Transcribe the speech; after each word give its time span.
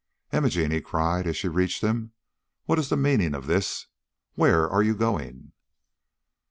"Imogene," 0.33 0.71
he 0.71 0.81
cried, 0.81 1.27
as 1.27 1.37
she 1.37 1.47
reached 1.47 1.83
him, 1.83 2.13
"what 2.65 2.79
is 2.79 2.89
the 2.89 2.97
meaning 2.97 3.35
of 3.35 3.45
this? 3.45 3.85
Where 4.33 4.67
are 4.67 4.81
you 4.81 4.95
going?" 4.95 5.51